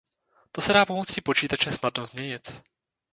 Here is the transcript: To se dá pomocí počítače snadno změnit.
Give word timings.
To 0.51 0.61
se 0.61 0.73
dá 0.73 0.85
pomocí 0.85 1.21
počítače 1.21 1.71
snadno 1.71 2.05
změnit. 2.05 2.61